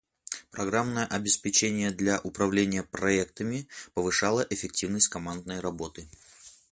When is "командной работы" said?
5.09-6.07